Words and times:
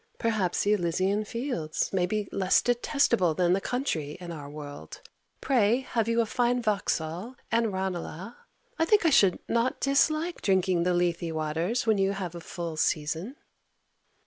Perhaps 0.17 0.63
the 0.63 0.73
Elysian 0.73 1.23
fields 1.25 1.93
may 1.93 2.07
be 2.07 2.27
less 2.31 2.63
detestable 2.63 3.35
than 3.35 3.53
the 3.53 3.61
country 3.61 4.17
in 4.19 4.31
our 4.31 4.49
world. 4.49 4.99
Pray 5.41 5.81
have 5.81 6.07
you 6.07 6.21
a 6.21 6.25
fine 6.25 6.59
Vauxhall 6.59 7.35
and 7.51 7.71
Ranelagh? 7.71 8.33
I 8.79 8.85
think 8.85 9.05
I 9.05 9.11
should 9.11 9.37
not 9.47 9.79
dislike 9.79 10.41
drinking 10.41 10.81
the 10.81 10.95
Lethe 10.95 11.31
waters 11.31 11.85
when 11.85 11.99
you 11.99 12.13
have 12.13 12.33
a 12.33 12.41
full 12.41 12.77
season. 12.77 13.35